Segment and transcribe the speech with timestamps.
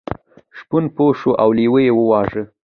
[0.57, 2.43] شپون پوه شو او لیوه یې وواژه.